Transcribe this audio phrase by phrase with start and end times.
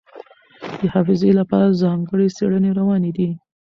[0.79, 3.29] د حافظې لپاره ځانګړې څېړنې روانې دي.